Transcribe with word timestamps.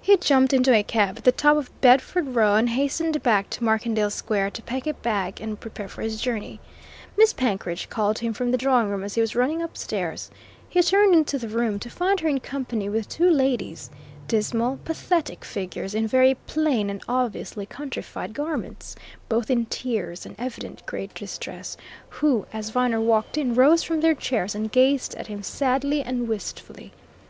He 0.00 0.16
jumped 0.16 0.54
into 0.54 0.72
a 0.72 0.82
cab 0.82 1.18
at 1.18 1.24
the 1.24 1.30
top 1.30 1.58
of 1.58 1.80
Bedford 1.82 2.34
Row 2.34 2.54
and 2.54 2.70
hastened 2.70 3.22
back 3.22 3.50
to 3.50 3.62
Markendale 3.62 4.08
Square 4.08 4.52
to 4.52 4.62
pack 4.62 4.86
a 4.86 4.94
bag 4.94 5.42
and 5.42 5.60
prepare 5.60 5.88
for 5.88 6.00
his 6.00 6.18
journey. 6.18 6.58
Miss 7.18 7.34
Penkridge 7.34 7.90
called 7.90 8.16
to 8.16 8.24
him 8.24 8.32
from 8.32 8.50
the 8.50 8.56
drawing 8.56 8.88
room 8.88 9.04
as 9.04 9.14
he 9.14 9.20
was 9.20 9.36
running 9.36 9.60
upstairs; 9.60 10.30
he 10.70 10.80
turned 10.80 11.14
into 11.14 11.38
the 11.38 11.50
room 11.50 11.78
to 11.80 11.90
find 11.90 12.20
her 12.20 12.28
in 12.30 12.40
company 12.40 12.88
with 12.88 13.10
two 13.10 13.30
ladies 13.30 13.90
dismal, 14.26 14.78
pathetic 14.86 15.44
figures 15.44 15.94
in 15.94 16.08
very 16.08 16.36
plain 16.46 16.88
and 16.88 17.02
obviously 17.06 17.66
countrified 17.66 18.32
garments, 18.32 18.96
both 19.28 19.50
in 19.50 19.66
tears 19.66 20.24
and 20.24 20.34
evident 20.38 20.82
great 20.86 21.12
distress, 21.14 21.76
who, 22.08 22.46
as 22.54 22.70
Viner 22.70 23.02
walked 23.02 23.36
in, 23.36 23.54
rose 23.54 23.82
from 23.82 24.00
their 24.00 24.14
chairs 24.14 24.54
and 24.54 24.72
gazed 24.72 25.14
at 25.16 25.26
him 25.26 25.42
sadly 25.42 26.00
and 26.02 26.26
wistfully. 26.26 26.94